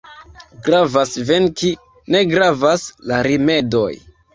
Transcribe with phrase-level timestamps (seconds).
[0.67, 1.71] Gravas venki,
[2.17, 3.89] ne gravas la rimedoj.